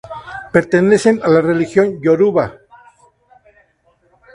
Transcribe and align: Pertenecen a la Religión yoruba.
Pertenecen 0.55 1.21
a 1.21 1.27
la 1.29 1.41
Religión 1.41 2.01
yoruba. 2.01 2.51